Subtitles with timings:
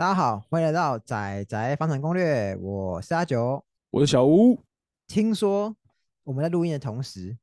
[0.00, 3.62] 大家好，欢迎来到仔仔房产攻略，我是阿九。
[3.90, 4.58] 我是小吴，
[5.06, 5.76] 听说
[6.24, 7.36] 我们在录音的同时，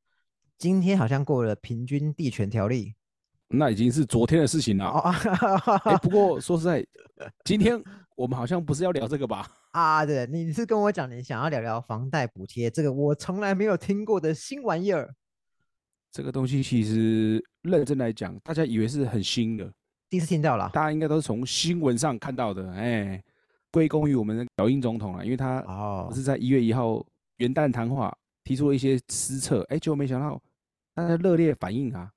[0.58, 2.96] 今天好像过了平均地权条例
[3.50, 4.86] 那已经是昨天的事情了。
[4.86, 5.02] 哦
[5.84, 6.84] 哎、不过说实在，
[7.46, 7.80] 今天
[8.16, 9.48] 我们好像不是要聊这个吧？
[9.74, 10.04] 啊！
[10.04, 15.14] 对，你是跟我讲你想要聊聊房贷补贴这个我从来没有听过的新玩意儿，
[16.12, 19.72] 这个东西其实认真来讲，大家以为是很新的，
[20.10, 20.70] 第一次听到了。
[20.74, 22.72] 大家应该都是从新闻上看到的。
[22.72, 23.22] 哎，
[23.72, 27.06] 归功于我们的小英总统了，因为他哦，是在一月一号
[27.38, 30.42] 元旦谈话提出了一些施策，哎，结果没想到
[30.94, 32.10] 大家热烈反应啊。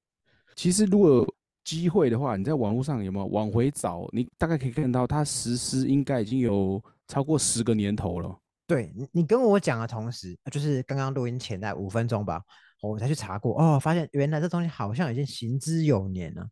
[0.55, 8.37] 其实如果有机会的话，你在网络上有没有往回找，你大概可以看到它实施应该已经有超过十个年头了。
[8.67, 12.41] 对你，你跟我讲的同时，呃就是刚刚录音前的五分钟吧，
[12.83, 16.47] 我才去查过，哦，发现原来这东西好像已经行之有年了。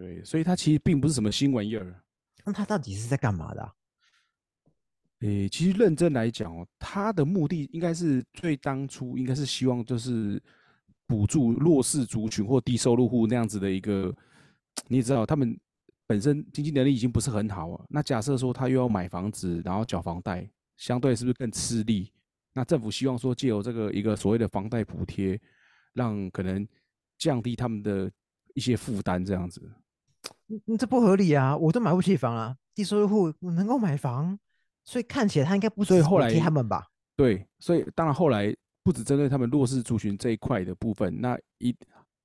[0.00, 1.94] 对，所以它其实并不是什么新玩意儿。
[2.42, 3.70] 那它到底是在干嘛的啊、
[5.20, 10.42] 诶，其实认真来讲哦，它的目的应该是最当初应该是希望就是
[11.06, 14.10] 补助弱势族群或低收入户那样子的一个，
[14.88, 15.54] 你也知道他们
[16.06, 17.84] 本身经济能力已经不是很好啊。
[17.90, 22.10] 那假设说他又要买房子，然后缴房贷，相对是不是更吃力？
[22.54, 25.38] 那政府希望说借由这个一个所谓的房贷补贴，
[25.92, 26.66] 让可能
[27.18, 28.10] 降低他们的
[28.54, 29.60] 一些负担，这样子。
[30.78, 31.56] 这不合理啊！
[31.56, 34.38] 我都买不起房啊，低收入户能够买房，
[34.84, 36.86] 所以看起来他应该不只是补所以后来贴他们吧？
[37.16, 41.74] 对，所以当然后来不只针对他们弱势族群这一块的部分，那一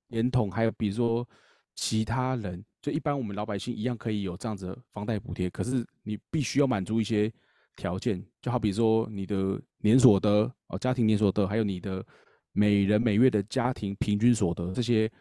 [0.08, 1.28] 连同还有比如说
[1.76, 7.32] 其他人，就一般我们老百姓一样可以有这样子的房贷补贴，可是你必须要满足一些
[7.76, 12.06] 条件，就好比说你的年所得哦，家庭年所得，还有你的
[12.54, 15.12] 每人每月的家庭平均所得，这些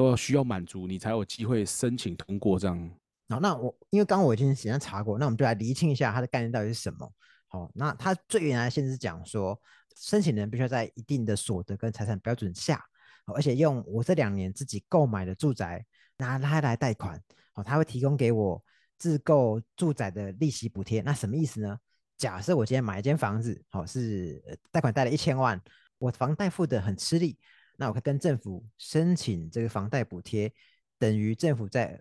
[0.00, 2.90] 都要需要满足，你才有机会申请通过这样。
[3.28, 7.12] 好，那我因为刚刚我已经简单查过，那我们就来厘清一下它的概念到底是什么。
[7.48, 9.60] 好，那它最原来的限制是讲说，
[9.94, 12.82] 申请人必须要在一定的所得跟财产标准下，
[13.26, 15.84] 而且用我这两年自己购买的住宅
[16.16, 17.22] 拿它来贷款，
[17.52, 18.64] 好，它会提供给我
[18.96, 21.02] 自购住宅的利息补贴。
[21.02, 21.78] 那什么意思呢？
[22.16, 25.60] 假设我今天买一间房子，好是贷款贷了一千万，
[25.98, 27.38] 我房贷付的很吃力，
[27.80, 30.52] 那我可以跟政府申请这个房贷补贴，
[30.98, 31.98] 等于政府在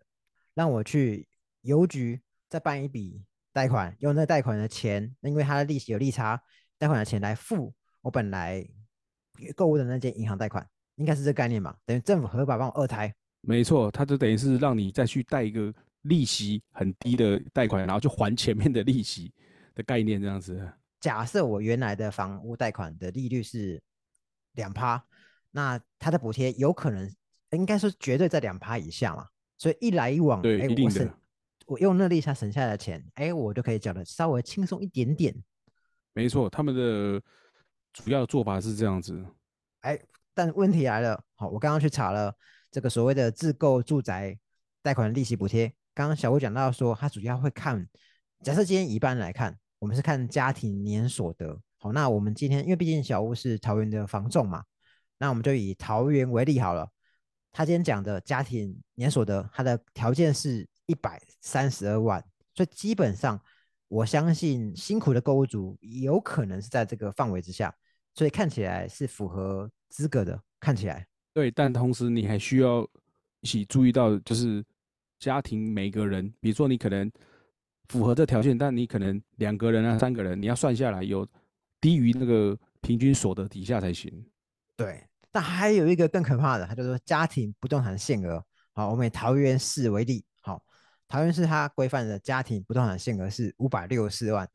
[0.54, 1.26] 让我去
[1.62, 3.24] 邮局再办一笔
[3.54, 6.38] 贷款，用那贷款的钱，因为它的利息有利差，
[6.78, 8.68] 贷款的钱来付我本来
[9.56, 11.74] 购物的那间银行贷款，应该是这个概念嘛？
[11.86, 13.16] 等于政府合法帮我二胎。
[13.40, 19.34] 没错，它就等于是让你再去贷一个利息很低的贷款，然后就还前面的利息
[19.74, 20.70] 的概念这样子。
[21.00, 23.82] 假设我原来的房屋贷款的利率是
[24.56, 25.02] 两趴，
[25.52, 27.12] 那它的补贴有可能
[27.52, 29.26] 应该说绝对在两趴以下嘛，
[29.58, 31.14] 所以一来一往，哎，对一定的我省
[31.68, 35.36] 我用那利差省下来的钱，哎，我就可以缴的稍微轻松一点点。
[36.14, 37.22] 没错，他们的
[37.94, 39.24] 主要做法是这样子。
[39.82, 40.00] 哎，
[40.34, 42.34] 但问题来了，好，我刚刚去查了
[42.72, 44.38] 这个所谓的自购住宅
[44.82, 45.72] 贷款利息补贴。
[45.94, 47.88] 刚刚小吴讲到说，他主要会看，
[48.44, 51.60] 假设今天一般来看，我们是看家庭年所得。
[51.78, 54.64] 好，那我们今天因为毕竟小吴是桃园的房仲嘛，
[55.20, 56.90] 那我们就以桃园为例好了。
[57.52, 62.24] 他今天讲的家庭年所得，它的条件是一百三十二万，
[62.56, 63.40] 所以基本上
[63.88, 67.72] 我相信辛苦的购物族有可能是在这个范围之下。
[68.16, 72.86] 所以看起来是符合资格的，看起来对，但同时你还需要
[73.40, 74.66] 一起注意到，就是
[75.20, 77.10] 家庭每个人，比如说你可能
[77.88, 81.26] 符合这条件，但你可能两个人啊、三个人，你要算下来有
[81.80, 84.12] 低于那个平均所得底下才行。
[84.80, 85.04] 对。
[85.32, 88.44] 但还有一个更可怕的，它叫做家庭不动产限额。
[88.74, 90.64] 好，我们以桃园市为例，好，
[91.08, 94.50] 桃园市它规范的家庭不动产限额是五百六十四万。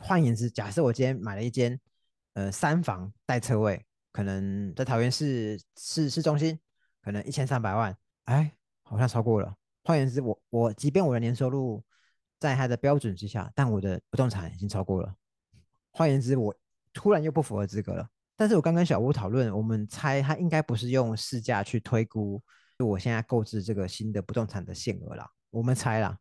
[0.00, 1.78] 换言之，假设我今天买了一间
[2.34, 6.58] 呃三房带车位，可能在桃园市市市中心，
[7.02, 9.54] 可能一千三百万，哎，好像超过了。
[9.84, 11.84] 换言之，我我即便我的年收入
[12.40, 15.14] 在它的标准之下，但我的不动产已经超过了。
[15.92, 16.54] 换言之，我
[16.92, 18.08] 突然又不符合资格了。
[18.38, 22.40] 但是我刚跟小吴讨论，我们猜他应该不是用市价去推估
[22.78, 26.16] 就我现在购置这个新的不动产的限额啦，我们猜啦。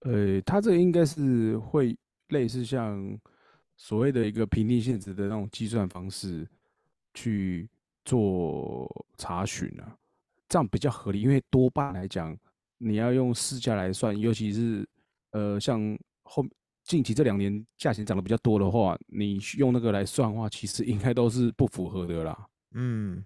[0.00, 1.94] 呃，他这应该是会
[2.28, 2.98] 类似像
[3.76, 6.48] 所谓的一个平定现值的那种计算方式
[7.12, 7.68] 去
[8.06, 9.94] 做查询啊，
[10.48, 11.20] 这样比较合理。
[11.20, 12.34] 因为多半来讲，
[12.78, 14.88] 你要用市价来算，尤其是
[15.32, 15.78] 呃像
[16.22, 16.42] 后
[16.84, 22.46] 近期这两年价钱涨得比较多的话，你用那个来算的话，其实应该都是不符合的啦。
[22.74, 23.24] 嗯，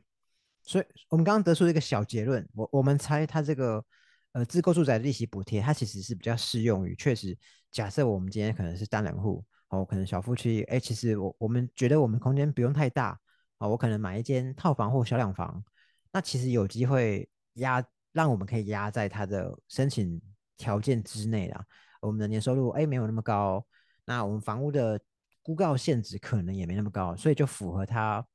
[0.63, 3.85] 所以我们刚刚得出一个小结论，我我们猜它这个
[4.33, 7.37] 呃，自购住宅的利息补贴，它其实是比较适用于确实，
[7.73, 13.19] 假设我们今天可能是单人户，哦，可能小夫妻，哎，其实我我们觉得我们空间不用太大，
[13.59, 15.65] 啊，我可能买一间套房或小两房，
[16.13, 17.83] 那其实有机会压，
[18.13, 20.21] 让我们可以压在它的申请
[20.57, 21.65] 条件之内啦。
[22.01, 23.65] 我们的年收入哎没有那么高，
[24.05, 25.01] 那我们房屋的
[25.43, 28.27] 估告限值可能也没那么高，所以就符合他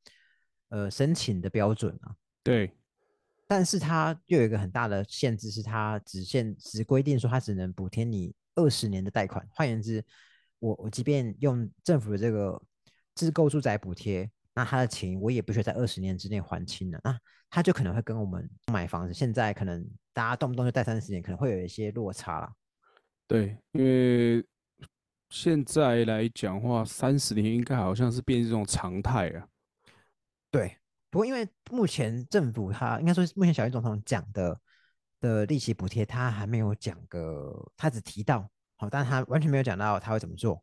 [0.69, 2.15] 呃申请的标准啊。
[2.43, 2.71] 对。
[3.45, 9.45] 但是它又有一个很大的限制，是它只限只规定说它只能补贴你二十年的贷款。
[9.51, 10.03] 换言之，
[10.57, 12.59] 我我即便用政府的这个
[13.13, 16.99] 自购住宅补贴，那他的钱我也不需要在二十年之内还清了。
[17.03, 17.15] 那
[17.49, 22.51] 他就可能会跟我们买房子，现在可能大家动不动就贷三十年，可能会有一些落差啦。
[23.27, 24.45] 对，因为
[25.29, 29.47] 现在来讲话，三十年应该好像是变成一种常态啊。
[30.51, 30.77] 对。
[31.09, 34.59] 不过，因为目前政府他应该说，目前小英总统讲的
[35.19, 40.59] 的利息补贴，他还没有讲个，他只提到好，但他完全没有讲到他会怎么做。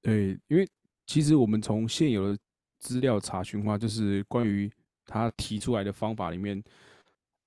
[0.00, 0.66] 对，因为
[1.06, 2.38] 其实我们从现有的
[2.78, 4.72] 资料查询话，就是关于
[5.04, 6.62] 他提出来的方法里面，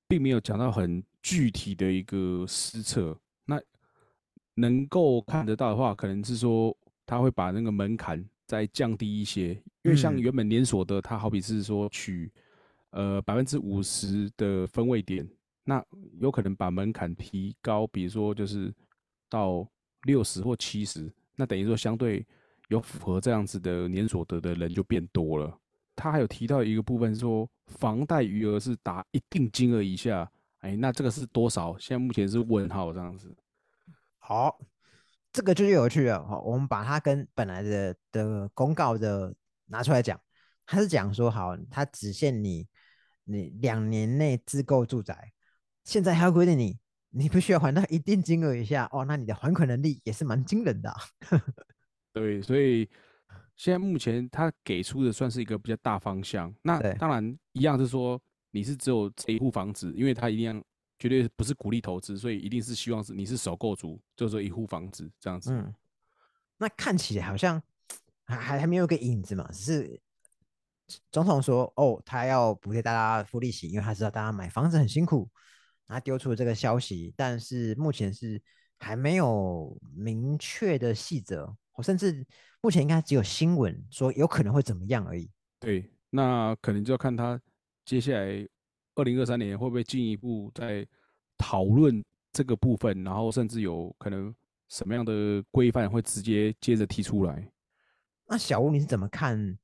[0.07, 3.19] 并没有讲到很具体的一个施策。
[4.55, 8.23] 那能够看得到的话，可能是说他会把那个门槛。
[8.45, 9.53] 再降低一些，
[9.83, 12.29] 因为像原本连锁的，它好比是说取
[12.91, 15.27] 呃百分之五十的分位点，
[15.63, 15.83] 那
[16.19, 18.71] 有可能把门槛提高，比如说就是
[19.29, 19.65] 到
[20.03, 22.23] 六十或七十，那等于说相对
[22.67, 25.57] 有符合这样子的年所得的人就变多了。
[25.95, 30.29] 他还有提到一个部分说，房贷余额是达一定金额以下，
[30.59, 31.75] 哎，那这个是多少？
[31.79, 33.33] 现在目前是问号这样子。
[34.23, 34.57] 好。
[35.35, 39.33] 这个就有趣了哈，我们把它跟本来的的公告的
[39.65, 40.21] 拿出来讲，
[40.63, 42.67] 它是讲说好，它只限你
[43.23, 45.33] 你两年内自购住宅，
[45.83, 46.77] 现在还要规定你
[47.09, 50.93] 你不需要还到一定金额以下哦，那你的还款能力也是蛮惊人的。
[52.13, 52.87] 对，所以
[53.55, 58.21] 现在目前他给出的算是一个比较大方向，那当然一样是说
[58.51, 60.63] 你是只有这一户房子，因为他一定要。
[61.03, 65.51] 绝对不是鼓励投资，所以一定是希望是你是首购族，就说一户房子这样子。
[65.51, 65.75] 嗯，
[66.57, 67.61] 那看起来好像
[68.23, 70.01] 还还还没有个影子嘛，只是
[71.11, 75.29] 总统说哦，他要补贴大家付利息，因为他知道大家买房子很辛苦，
[75.85, 78.41] 他丢出了这个消息，但是目前是
[78.79, 82.25] 还没有明确的细则，我甚至
[82.61, 85.29] 目前应该只有新闻说有可能会怎么样而已。
[85.59, 87.37] 对，那可能就要看他
[87.83, 88.47] 接下来。
[88.95, 90.87] 二零二三年会不会进一步在
[91.37, 93.03] 讨论这个部分？
[93.03, 94.33] 然后甚至有可能
[94.69, 97.51] 什么样的规范会直接接着提出来？
[98.27, 99.57] 那小吴你是怎么看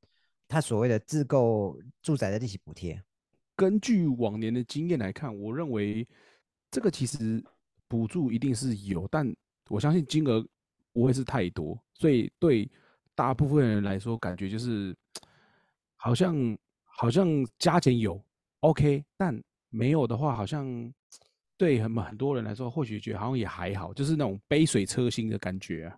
[0.48, 3.02] 他所谓的自购住宅的利息补贴？
[3.56, 6.08] 根据往年的经验来看，我认为
[6.72, 7.44] 这个其实
[7.88, 9.36] 补助一定是有，但
[9.70, 10.46] 我相信金额
[10.92, 12.70] 不会是太多，所以对
[13.16, 14.96] 大部分人来说，感觉就是
[15.96, 17.28] 好像好像
[17.58, 18.22] 加减有。
[18.62, 20.94] OK，但没有的话，好像
[21.58, 25.98] 对很很多人来说，或许觉得好像也还好，就是那种杯水车薪的感觉啊。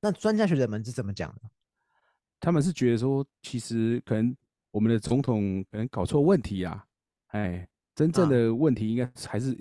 [0.00, 1.50] 那专家学者们是怎么讲的？
[2.40, 4.36] 他们是觉得说，其实可能
[4.70, 6.84] 我们的总统可能搞错问题啊。
[7.28, 9.56] 哎，真正的问题应该还是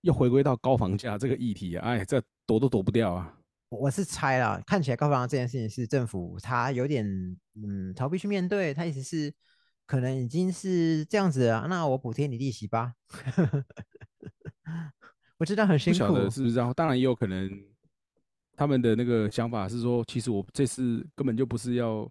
[0.00, 1.86] 又回归到高房价这个议题啊。
[1.86, 3.38] 哎，这躲都躲不掉啊。
[3.68, 7.04] 我是猜了，看起来高房价这件事情是政府他有点
[7.54, 9.34] 嗯逃避去面对，他意思是。
[9.86, 12.94] 可能已经是这样子了，那我补贴你利息吧。
[15.38, 16.72] 我知道很辛苦，不晓得是不是这样。
[16.74, 17.48] 当然也有可能，
[18.56, 22.10] 他们的那个想法是说，其实我这次根本就不是要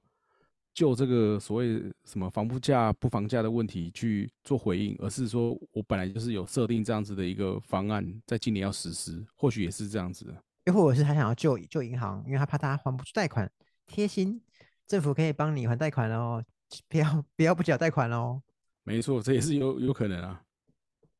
[0.73, 10.33] 就这个所谓什么房不价不房价的问题去做回应，而是说我本来就是有设定这样子的一个方案，在今年要实施，或许也是这样子。
[10.65, 13.51] 又或者是他想要救救银行，因为他怕他还不出贷款，
[13.87, 14.41] 贴心
[14.87, 16.43] 政府可以帮你还贷款哦。
[16.89, 18.41] 不要不要不缴贷款喽！
[18.83, 20.43] 没错，这也是有有可能啊。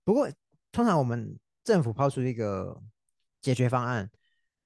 [0.04, 0.30] 不过
[0.72, 2.82] 通常我们政府抛出一个
[3.42, 4.10] 解决方案，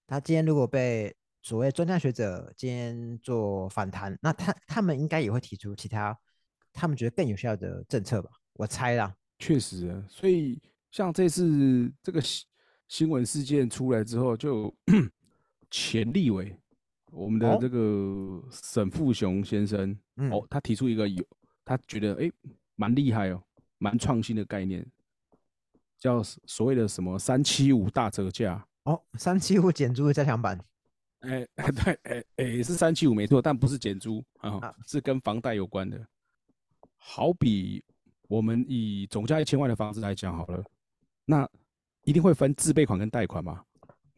[0.06, 6.18] 他今天如果被所谓专家学者今天做反弹，那他他们应该也会提出其他
[6.74, 8.30] 他们觉得更有效的政策吧？
[8.54, 9.16] 我猜啦。
[9.38, 12.46] 确实，所以像这次这个新
[12.90, 14.76] 新闻事件出来之后，就
[15.72, 16.60] 前立委。
[17.12, 19.98] 我们的这个沈富雄先生，
[20.32, 21.24] 哦，他提出一个有，
[21.66, 22.32] 他觉得哎，
[22.76, 23.42] 蛮厉害哦，
[23.78, 24.86] 蛮创新的概念，
[25.98, 30.60] 叫所谓的什么三七五大折价哦，三七五减租的加强版，
[31.22, 36.00] 哎哎 对，哎哎是三七五没错，但不是减租啊，是跟房贷有关的。
[36.96, 37.84] 好比
[38.28, 40.64] 我们以总价一千万的房子来讲好了，
[41.26, 41.50] 那
[42.04, 43.64] 一定会分自备款跟贷款嘛。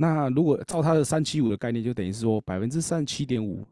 [0.02, 3.64] 那如果照他的三七五的概念，就等于是说百分之三十七点五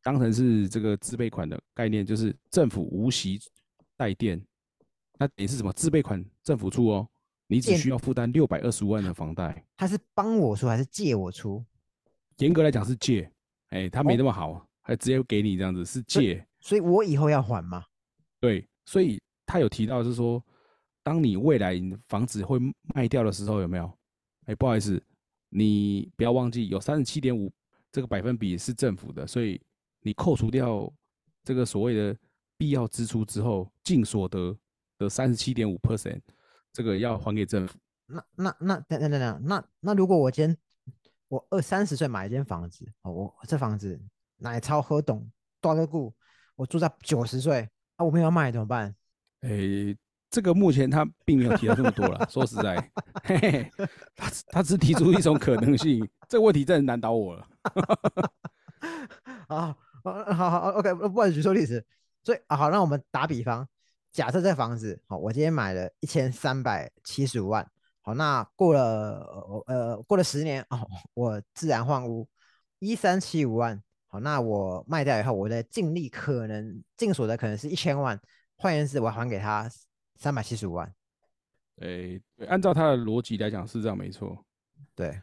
[0.00, 3.40] 当成是这个自备款的概念，就是政府无息
[3.96, 4.40] 贷垫。
[5.18, 5.72] 那等于是什么？
[5.72, 7.08] 自备款政府出哦，
[7.48, 9.64] 你只需要负担六百二十五万的房贷。
[9.76, 11.64] 他是帮我出还是借我出？
[12.36, 13.28] 严格来讲是借，
[13.70, 16.46] 哎，他没哦那么好，还直接给你这样子是借。
[16.60, 17.84] 所以我以后要还吗？
[18.38, 20.40] 对，所以他有提到是说，
[21.02, 21.74] 当你未来
[22.06, 22.56] 房子会
[22.94, 23.92] 卖掉的时候，有没有？
[24.46, 25.02] 哎，不好意思，
[25.56, 27.52] 你不要忘记有三十七点五
[27.92, 29.60] 这个百分比是政府的，所以
[30.00, 30.92] 你扣除掉
[31.44, 32.16] 这个所谓的
[32.56, 34.58] 必要支出之后，净所得
[34.98, 36.20] 的三十七点五 percent，
[36.72, 37.78] 这个要还给政府。
[38.06, 40.56] 那那那等等等等，那那如果我今天
[41.28, 43.96] 我二三十岁买一间房子，哦，我这房子
[44.38, 45.30] 奶超喝懂
[45.60, 46.12] 多个故，
[46.56, 48.92] 我住在九十岁啊，我没有要卖怎么办？
[49.42, 49.96] 诶，
[50.34, 52.26] 这个目前他并没有提到这么多了。
[52.28, 52.74] 说实在，
[53.22, 53.70] 嘿嘿，
[54.16, 57.46] 他他只提出一种可能性， 这个问题真的难倒我了。
[59.46, 61.86] 啊，呃好好，OK，不好意思，举错例子。
[62.24, 63.68] 所以啊，好，那我们打比方，
[64.10, 67.64] 假设这房子，好，我今天买了一千三百七十五万，
[68.02, 72.26] 好，那过了呃呃过了十年哦，我自然换屋
[72.80, 78.20] 一三七五万，好，那我卖掉以后，我的净利可能净所得可能是一千万，
[78.56, 79.70] 换言之，我还给他
[80.16, 80.86] 三百七十五万，
[81.80, 84.44] 诶，对按照他的逻辑来讲是这样没错。
[84.94, 85.20] 对。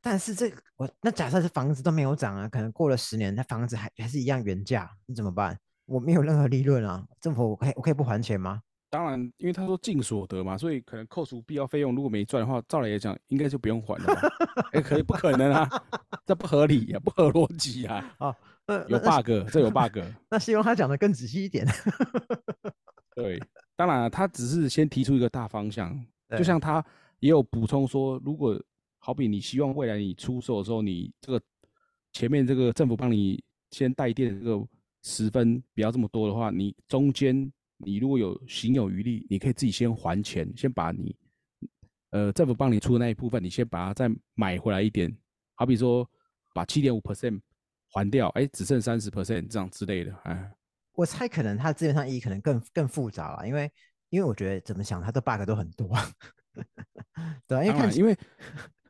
[0.00, 5.56] 但是这个我那假设是房子都没有涨啊，可能过了十年，那房子还还是一样原价，你怎么办？
[5.84, 8.62] 我没有任何利润啊，政府我可以我可以不还钱吗？
[8.90, 14.14] 当然，因为他说净所得嘛，所以可能扣除必要费用，如果没赚的话，照理来讲应该就不用还了
[14.82, 15.68] 可以不可能啊？
[16.26, 18.36] 这不合理呀、不合逻辑啊， 哦，
[18.88, 19.98] 有 bug，这有 bug。
[20.28, 21.66] 那希望他讲的更仔细一点。
[23.14, 23.40] 对，
[23.82, 25.92] 当然了他只是先提出一个大方向，
[26.38, 26.84] 就像他
[27.18, 28.56] 也有补充说，如果
[29.00, 31.42] 好比你希望未来你出售的时候，你这个
[32.12, 34.64] 前面这个政府帮你先带电这个
[35.02, 41.12] 十分不要这么多的话，你中间你如果有行有余力，你可以自己先还钱，先把你
[42.10, 45.12] 呃政府帮你出的那一部分，你先把它再买回来一点，
[45.56, 46.08] 好比说
[46.54, 47.40] 把七点五 percent
[47.90, 50.52] 还掉，哎，只剩三十 percent 这样之类的，哎。
[50.94, 53.70] 我猜可能它资源上意义可能更更复杂了，因为
[54.10, 55.88] 因为我觉得怎么想它的 bug 都很多，
[57.46, 58.16] 对啊，因为，看因为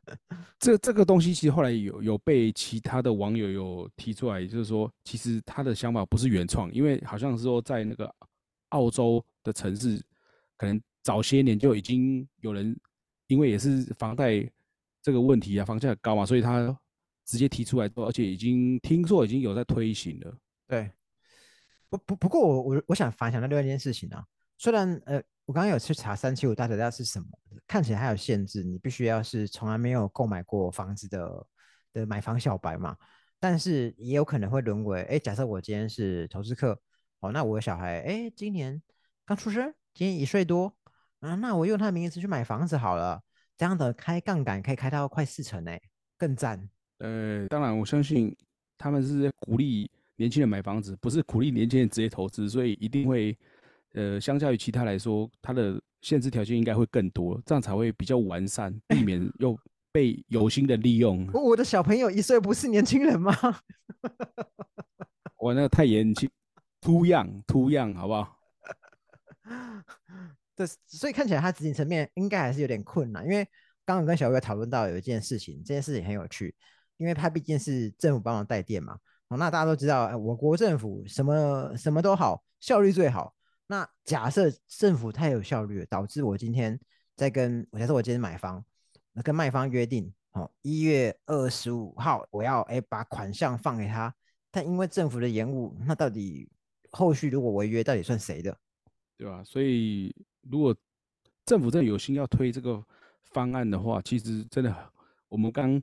[0.59, 8.13] 这这个东西其实后来有有被其他的网友有提出来，就是说，其实他的想法不是原创，因为好像是说在那个
[8.69, 10.03] 澳洲的城市，
[10.57, 12.77] 可能早些年就已经有人
[13.27, 14.45] 因为也是房贷
[15.01, 16.77] 这个问题啊，房价很高嘛，所以他
[17.25, 20.37] 直接提出来说，而且已经听说已经有在推行了。
[20.67, 20.91] 对，
[21.93, 24.25] 不不不过我我我想反想到另外一件事情啊，
[24.57, 27.27] 虽然呃我刚刚有去查三七五大折价是什么，
[27.67, 31.47] 看起来还有限制，你必须要是从来没有购买过房子的
[31.93, 32.97] 的买房小白嘛，
[33.39, 36.79] 但是也有可能会沦为，哎，假设我今天是投资客，
[37.19, 38.81] 哦，那我的小孩，哎，今年
[39.25, 40.75] 刚出生，今年一岁多，
[41.19, 43.21] 啊，那我用他的名字去买房子好了，
[43.55, 45.79] 这样的开杠杆可以开到快四成哎，
[46.17, 46.67] 更赞。
[46.97, 48.35] 呃，当然我相信
[48.77, 53.37] 他们是在鼓励年轻人买房子，不是鼓励年轻人直接投资，所以一定会，
[53.93, 59.57] 呃，相较于其他来说，它的限制条件应该会更多，这样才会比较完善，避免 又
[59.91, 61.27] 被有心的利用。
[61.33, 63.33] 我我的小朋友一岁不是年轻人吗？
[65.39, 66.29] 我那个太年轻
[66.79, 68.39] ，too young，too young，好不好？
[70.55, 73.43] 对，所以看起来它执行层面应该还是有点困难，因为
[73.83, 76.53] 刚刚跟小月讨论到有一件事情，这件事情很有趣，
[76.97, 78.97] 因为它毕竟是政府帮忙带电嘛。
[79.37, 83.33] 那大家都知道，哎我国政府什么什么都好，效率最好。
[83.67, 86.79] 那假设政府太有效率，导致我今天
[87.15, 88.63] 在跟我假设我今天买房，
[89.23, 94.13] 跟卖方约定，哦，一月二十五号我要哎把款项放给他，
[94.51, 96.49] 但因为政府的延误，那到底
[96.91, 98.55] 后续如果违约，到底算谁的？
[99.17, 99.43] 对吧？
[99.43, 100.75] 所以如果
[101.45, 102.83] 政府真的有心要推这个
[103.31, 104.75] 方案的话，其实真的
[105.29, 105.81] 我们刚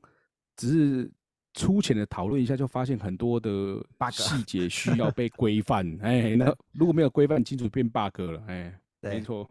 [0.57, 1.13] 只是
[1.55, 3.51] 粗浅的讨论一下，就发现很多的
[3.99, 5.87] bug 细节需要被规范。
[6.01, 8.43] 哎，那如果没有规范清楚，变 bug 了。
[8.47, 9.51] 哎，没对错，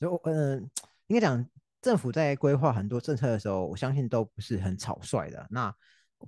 [0.00, 0.70] 就嗯、呃，
[1.06, 1.46] 应该讲
[1.80, 5.46] 政府在规划很多政策的时候，我相信都不是很草率的。
[5.50, 5.72] 那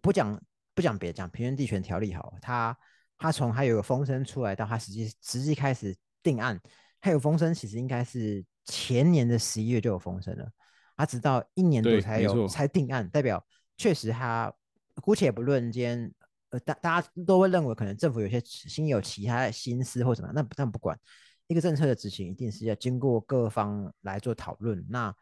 [0.01, 0.41] 不讲
[0.75, 2.77] 不讲别的讲平原地权条例好，它
[3.19, 6.61] 它从它有个风声出来到它实际实际开始定案，
[7.01, 10.49] 它有风声其实应该是前年的十一月就有风声了，
[10.97, 13.45] 它直到一年多对才有才定案，代表
[13.77, 14.53] 确实它
[15.01, 16.15] 姑且不论今天。
[16.51, 20.99] 呃，大大家都会认为可能政府有些心有其他的心思或怎么样，那不但不管，
[21.47, 24.83] 一个政策的执行一定是要经过各方来做讨论。
[24.89, 25.15] 那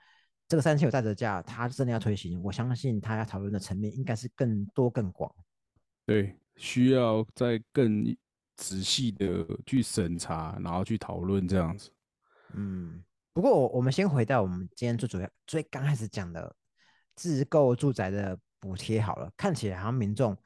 [0.46, 5.28] 这个三千有大折价，它真的要推行，我相信它要讨论的层面应该是更多更广。
[6.04, 8.16] 对，需要再更
[8.54, 11.90] 仔细的去审查，然后去讨论这样子。
[12.54, 13.02] 嗯，
[13.32, 16.54] 不过我我们先回到我们今天最主要、最刚开始讲的
[17.16, 20.36] 自购住宅的补贴好了，看起来好像民众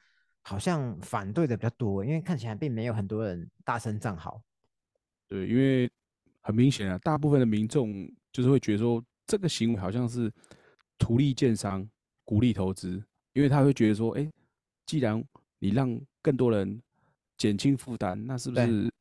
[0.41, 4.41] 好像反对的比较多，因为看起来并没有很多人大声赞好。
[5.27, 5.89] 对，因为
[6.41, 10.31] 很明显啊，大部分的民众就是会觉得说，这个行为好像是
[10.97, 11.87] 图利建商、
[12.25, 13.03] 鼓励投资，
[13.33, 14.29] 因为他会觉得说，哎，
[14.85, 15.23] 既然
[15.59, 16.81] 你让更多人
[17.37, 18.91] 减轻负担，那是不是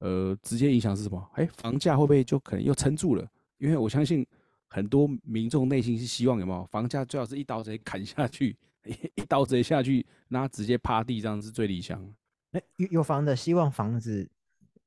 [0.00, 1.30] 呃直接影响是什么？
[1.34, 3.26] 哎，房价会不会就可能又撑住了？
[3.58, 4.26] 因为我相信
[4.70, 8.56] 很多民众内心是希望有没有房价最好是一刀直接砍下去，
[9.14, 12.02] 一刀直接下去，那直接趴地这样是最理想。
[12.50, 14.26] 那有有房的希望房子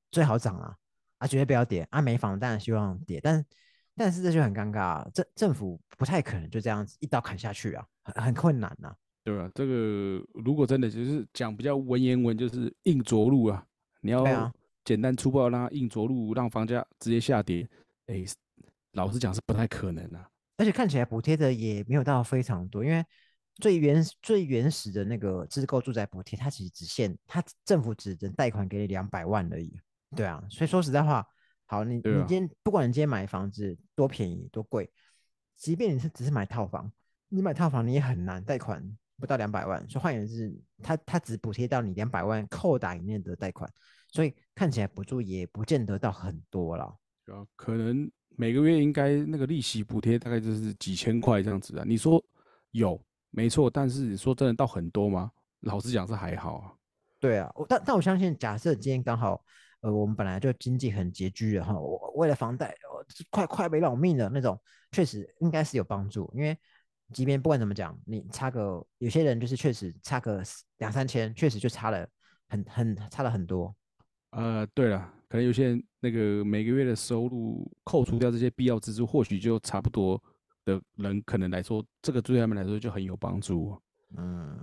[0.10, 0.76] 最好涨啊，
[1.20, 3.46] 啊绝对不要跌啊，没房当然希望跌，但
[3.96, 8.96] 但是这就很尴尬，政政府不太可能就这样子一刀砍下去啊，很很困难呐。
[9.26, 9.50] 对吧？
[9.56, 13.66] 这个如果真的就是讲比较文言文，就是硬着陆啊！
[14.02, 14.52] 你要
[14.84, 17.66] 简单粗暴让硬着陆，让房价直接下跌，
[18.08, 18.26] 哎，
[18.94, 20.28] 老实讲是不太可能啊。
[20.58, 23.06] 而且看起来补贴的也没有到非常多，因为
[23.56, 29.80] 最原最原始的那个自购住宅补贴，它其实只限它政府只能贷款给你两百万而已。
[30.16, 31.28] 对啊，所以说实在话，
[31.66, 34.92] 好，你你今天不管你今天买房子多便宜多贵，
[35.58, 36.92] 即便你是只是买套房，
[37.30, 38.98] 你买套房你也很难贷款。
[39.20, 43.72] 不到两百万，所以换言之，它它只补贴到你两百万扣打里面的贷款，
[44.12, 46.84] 所以看起来补助也不见得到很多了。
[47.28, 51.84] 啊，可能每个月应该那个利息补贴大概就是几千块这样子啊。
[51.88, 52.24] 你说
[52.72, 53.00] 有
[53.32, 55.32] 没错，但是你说真的到很多吗？
[55.62, 56.74] 老实讲是还好啊。
[57.20, 59.44] 对啊，我但但我相信，假设今天刚好，
[59.82, 64.60] 呃，我们本来就经济很拮据的哈，我为了房贷，我快快没老命的那种，
[64.92, 66.58] 确实应该是有帮助，因为。
[67.12, 70.42] 即便不管怎么讲，你差个有些人就是确实差个
[70.78, 72.08] 两三千，确实就差了
[72.48, 73.76] 很很差了很多。
[74.32, 80.22] 呃，对了，可能有些人那个每个月的收入扣除掉这些必要支出，或许就差不多
[80.64, 83.76] 的人，可能来说，这个对他们来说就很有帮助。
[84.16, 84.56] 嗯，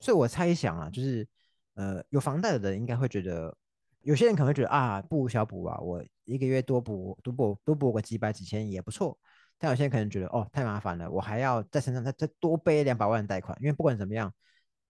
[0.00, 1.28] 所以我猜想啊，就是
[1.74, 3.54] 呃有房贷的人应该会觉得，
[4.00, 9.18] 有些人可能会觉得啊，不如小补啊，我一个月多补多补多补个几百几千也不错。
[9.58, 14.32] 但有些人可能觉得哦太麻烦了，我还要在身上再再多背两百万贷款，因为不管怎么样，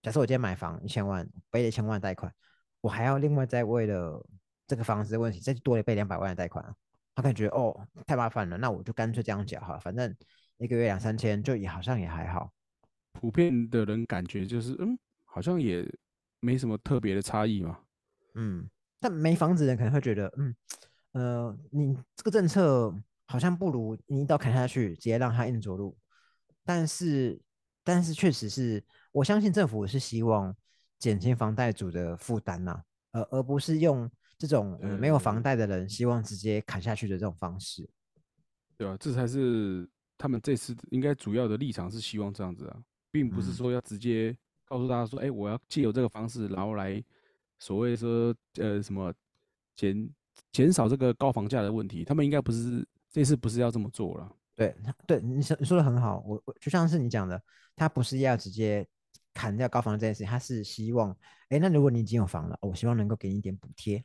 [0.01, 2.33] 假设我今天买房一千万，背了一千万贷款，
[2.79, 4.25] 我还要另外再为了
[4.67, 6.73] 这个房子的问题再多了背两百万的贷款啊。
[7.13, 10.15] 他感觉哦太麻烦了，那我就干脆这样缴哈，反正
[10.57, 12.51] 一个月两三千就也好像也还好。
[13.13, 15.85] 普遍的人感觉就是嗯，好像也
[16.39, 17.79] 没什么特别的差异嘛。
[18.33, 20.55] 嗯，但没房子的人可能会觉得嗯
[21.13, 22.93] 呃你这个政策。
[23.27, 25.97] 好像不如你一刀砍下去，直接让他硬着陆。
[26.63, 27.41] 但是，
[27.83, 30.55] 但是确实是我相信政府是希望
[30.99, 37.89] 减轻房贷族的负担呐，而而不是用这种没有房贷的人希望直接砍下去的这种方式。
[38.77, 42.77] 对啊，这才是他们这次应该主要的立场是希望这样子啊，
[43.11, 47.03] 并不是说要直接告诉大家说，哎，我要借由这个方式，然后来
[47.59, 49.13] 所谓说呃什么
[49.75, 50.09] 减
[50.51, 52.03] 减少这个高房价的问题。
[52.03, 52.85] 他们应该不是。
[53.11, 54.75] 这次不是要这么做了，对，
[55.07, 57.41] 对，你说你说的很好，我我就像是你讲的，
[57.73, 58.85] 他不是要直接
[59.33, 61.17] 砍掉高房这件事，他是希望，
[61.47, 64.03] 哎，那如果你已经有房了，我希望能够给你一点补贴，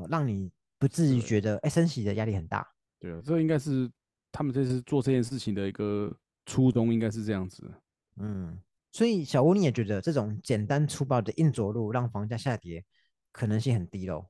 [0.00, 2.66] 好，让你不至于觉得，哎，升息的压力很大。
[2.98, 3.90] 对啊，这应该是
[4.32, 6.14] 他们这次做这件事情的一个
[6.46, 7.70] 初衷，应该是这样子。
[8.16, 8.58] 嗯，
[8.92, 12.84] 所以小吴你也觉得这种简单粗暴的硬着陆让房价下跌
[13.32, 14.26] 可能性很低喽？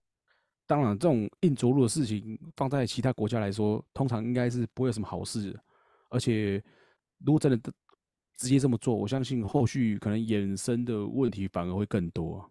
[0.67, 5.59] 当然，这种硬着陆的事情放在其他国家来说，通常应该是不会有什么好事。
[6.09, 6.63] 而且，
[7.25, 7.73] 如果真的
[8.37, 12.49] 直接这么做，我相信后续可能衍生的问题反而会更多。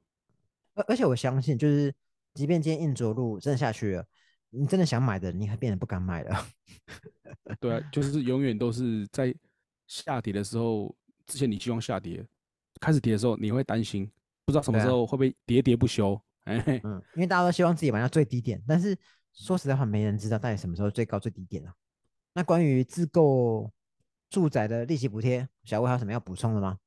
[0.74, 1.94] 而而且，我相信，就是
[2.40, 4.06] 即便今天硬着陆真的下去了，
[4.50, 6.48] 你真的想买的，你还变得不敢买了。
[7.60, 9.36] 对啊，就是永远都是在
[9.88, 12.26] 下跌的时候，之前你希望下跌，
[12.80, 14.10] 开始跌的时候，你会担心，
[14.46, 16.18] 不知道什么时候会不会喋喋不休。
[16.46, 18.98] 哎嗯，因为大家都希望自己买到最低点，但是
[19.34, 21.76] 说实在话，没人知道到底什么时候最高最低点啊。
[22.34, 23.70] 那关于自购
[24.30, 26.78] 住宅的利息补贴，小魏还有什么要补充的吗？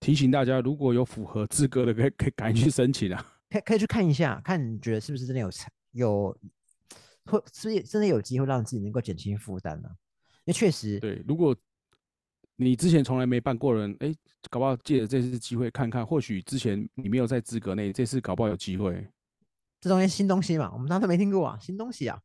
[0.00, 3.34] 提醒大家，如果有符合资格的，可以可以赶紧去申请啊。
[3.50, 5.50] 可可以去看一下，看你觉得是不是真的有
[5.92, 6.38] 有，
[7.24, 9.88] 会是不是真的有机会让自己能够减轻负担呢？
[10.44, 11.56] 因为确实，对，如果
[12.56, 14.14] 你之前从来没办过人，哎，
[14.50, 19.06] 搞不好借着这次机会看看，或许之前你没有在资格内，这次搞不好有机会。
[19.80, 22.20] 这东西新东西嘛，我们当时没听过啊，新东西啊。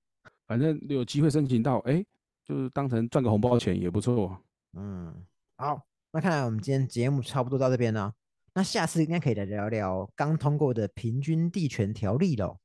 [0.47, 2.03] 反正有机会申请到，哎，
[2.43, 4.37] 就是当成赚个红包钱也不错。
[4.73, 5.13] 嗯，
[5.57, 8.13] 好，那看来我们今天节目差不多到这边了。
[8.53, 12.57] 那下次应该可以来聊聊刚通过的平均地权条例喽。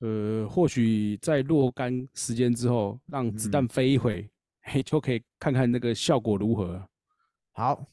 [0.00, 4.28] 呃，或许在若干时间之后，让子弹飞一回，
[4.62, 6.86] 嘿，就可以看看那个效果如何。
[7.52, 7.86] 好，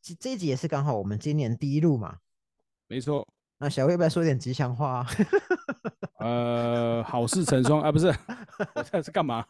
[0.00, 2.18] 这这一集也是刚好我们今年第一路嘛。
[2.86, 3.26] 没错。
[3.58, 5.06] 那小薇要不要说点吉祥话？
[6.18, 8.06] 呃，好事成双啊，不是，
[8.74, 9.46] 我这是干嘛？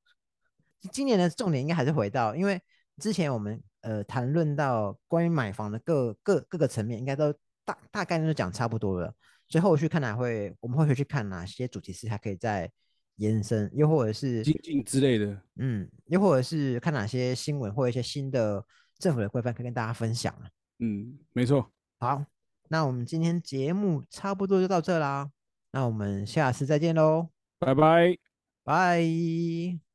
[0.92, 2.60] 今年的重点应该还是回到，因为
[2.98, 7.32] 之前我们呃谈论到关于买房的各各各个层面，应该都
[7.64, 9.14] 大大概都讲差不多了。
[9.48, 12.70] 所以后续看来会，我们会去看哪些主题是还可以再
[13.16, 18.64] 延伸，又或者是精进之类的，嗯，又或者是看哪些新闻或一些新的
[18.98, 20.48] 政府的规范可以跟大家分享啊。
[20.78, 21.70] 嗯，没错。
[21.98, 22.24] 好，
[22.68, 25.30] 那我们今天节目差不多就到这啦，
[25.72, 28.16] 那我们下次再见喽，拜拜，
[28.62, 29.89] 拜。